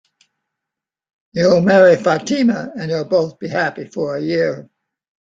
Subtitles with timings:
[1.33, 4.67] You'll marry Fatima, and you'll both be happy for a year.